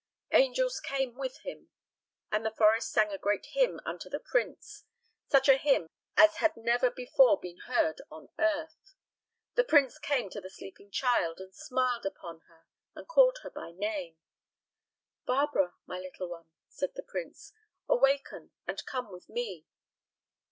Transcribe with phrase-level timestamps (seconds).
[0.31, 1.69] Angels came with him,
[2.31, 4.83] and the forest sang a great hymn unto the prince,
[5.29, 5.85] such a hymn
[6.17, 8.95] as had never before been heard on earth.
[9.53, 13.73] The prince came to the sleeping child and smiled upon her and called her by
[13.75, 14.17] name.
[15.27, 17.53] "Barbara, my little one," said the prince,
[17.87, 19.67] "awaken, and come with me."